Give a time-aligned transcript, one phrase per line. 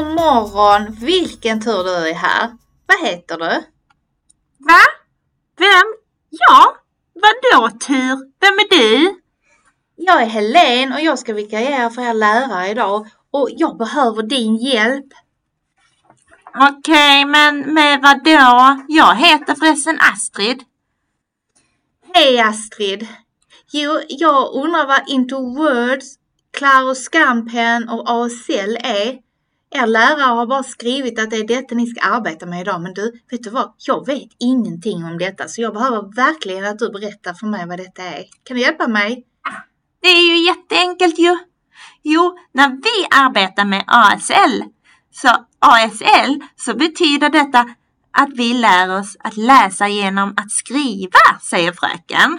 [0.00, 0.96] God morgon!
[1.00, 2.50] Vilken tur du är här.
[2.86, 3.64] Vad heter du?
[4.58, 4.80] Va?
[5.58, 5.94] Vem?
[6.30, 6.76] Ja?
[7.14, 8.16] Vadå tur?
[8.40, 9.20] Vem är du?
[9.96, 14.56] Jag är Helen och jag ska vikariera för er lärare idag och jag behöver din
[14.56, 15.06] hjälp.
[16.54, 18.84] Okej, okay, men med vad då?
[18.88, 20.64] Jag heter förresten Astrid.
[22.14, 23.06] Hej Astrid!
[23.72, 26.14] Jo, jag undrar vad Into Words,
[26.50, 29.29] Claro Scampen och ASL är.
[29.72, 32.94] Er lärare har bara skrivit att det är detta ni ska arbeta med idag, men
[32.94, 33.74] du, vet du vad?
[33.78, 37.78] Jag vet ingenting om detta, så jag behöver verkligen att du berättar för mig vad
[37.78, 38.24] detta är.
[38.44, 39.24] Kan du hjälpa mig?
[40.02, 41.38] Det är ju jätteenkelt ju.
[42.02, 44.64] Jo, när vi arbetar med ASL,
[45.10, 47.74] så ASL, så betyder detta
[48.10, 52.38] att vi lär oss att läsa genom att skriva, säger fröken.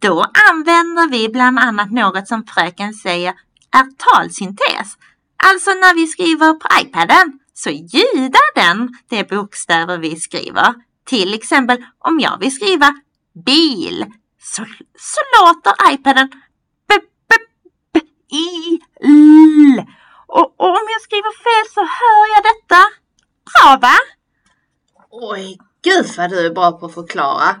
[0.00, 3.34] Då använder vi bland annat något som fröken säger
[3.72, 4.96] är talsyntes.
[5.46, 10.74] Alltså när vi skriver på iPaden så ljudar den de bokstäver vi skriver.
[11.06, 12.94] Till exempel om jag vill skriva
[13.46, 14.06] bil
[14.40, 14.64] så,
[14.98, 16.28] så låter iPaden
[16.88, 16.94] b,
[17.28, 17.34] b,
[17.92, 18.00] b,
[18.36, 19.86] i, l.
[20.26, 22.82] Och, och om jag skriver fel så hör jag detta.
[23.52, 23.96] Bra va?
[25.10, 27.60] Oj, gud vad du är bra på att förklara.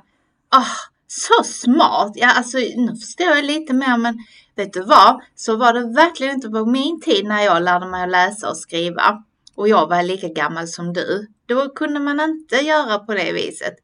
[0.56, 0.74] Oh,
[1.06, 2.12] så smart!
[2.14, 4.18] Ja, alltså nu förstår jag lite mer men
[4.56, 5.20] vet du vad?
[5.34, 8.56] Så var det verkligen inte på min tid när jag lärde mig att läsa och
[8.56, 9.24] skriva.
[9.56, 11.28] Och jag var lika gammal som du.
[11.46, 13.74] Då kunde man inte göra på det viset.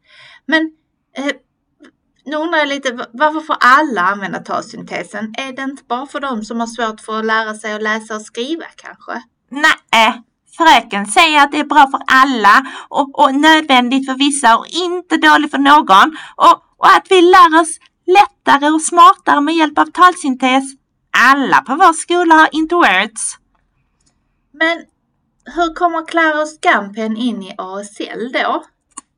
[0.46, 0.72] Men
[1.16, 1.32] eh,
[2.24, 5.34] nu undrar jag lite, varför får alla använda talsyntesen?
[5.38, 8.16] Är det inte bara för dem som har svårt för att lära sig att läsa
[8.16, 9.22] och skriva kanske?
[9.50, 10.22] Nej,
[10.56, 15.16] fröken säger att det är bra för alla och, och nödvändigt för vissa och inte
[15.16, 16.16] dåligt för någon.
[16.36, 20.64] Och, och att vi lär oss lättare och smartare med hjälp av talsyntes.
[21.30, 23.36] Alla på vår skola har inte words.
[24.52, 24.76] Men
[25.54, 28.64] hur kommer Clara och Scampen in i ASL då?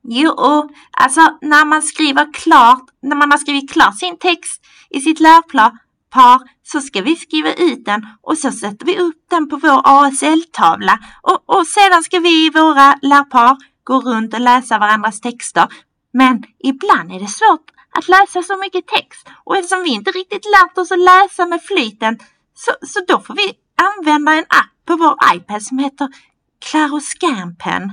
[0.04, 5.20] Jo, alltså när man skriver klart, när man har skrivit klart sin text i sitt
[5.20, 5.78] lärplan
[6.10, 9.80] par så ska vi skriva ut den och så sätter vi upp den på vår
[9.84, 15.68] ASL-tavla och, och sedan ska vi i våra lärpar gå runt och läsa varandras texter.
[16.12, 20.44] Men ibland är det svårt att läsa så mycket text och eftersom vi inte riktigt
[20.44, 22.18] lärt oss att läsa med flyten
[22.54, 23.52] så, så då får vi
[23.82, 26.08] använda en app på vår iPad som heter
[26.70, 27.92] Claroscanpen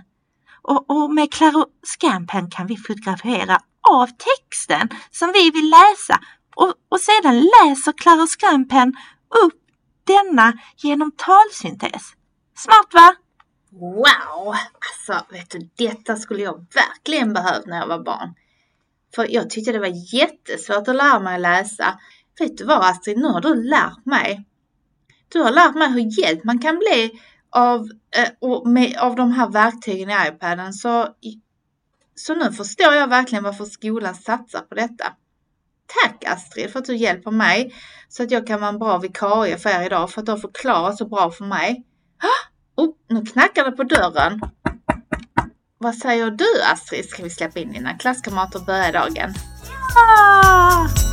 [0.61, 3.59] Och, och med Claroscanpen kan vi fotografera
[3.89, 6.19] av texten som vi vill läsa
[6.55, 8.95] och, och sedan läser Claroscanpen
[9.45, 9.61] upp
[10.03, 12.03] denna genom talsyntes.
[12.55, 13.15] Smart va?
[13.71, 14.55] Wow!
[14.89, 18.33] Alltså, vet du, detta skulle jag verkligen behövt när jag var barn.
[19.15, 21.99] För jag tyckte det var jättesvårt att lära mig att läsa.
[22.39, 24.45] Vet du vad Astrid, nu har du lärt mig.
[25.27, 29.49] Du har lärt mig hur hjälp man kan bli av, äh, med, av de här
[29.49, 30.73] verktygen i iPaden.
[30.73, 31.07] Så,
[32.15, 35.13] så nu förstår jag verkligen varför skolan satsar på detta.
[36.03, 37.73] Tack Astrid för att du hjälper mig
[38.09, 40.39] så att jag kan vara en bra vikarie för er idag för att du har
[40.39, 41.85] förklarat så bra för mig.
[42.79, 44.41] Oh, nu knackar det på dörren.
[45.77, 47.09] Vad säger du Astrid?
[47.09, 49.33] Ska vi släppa in dina klasskamrater och börja dagen?
[49.95, 51.08] Ja!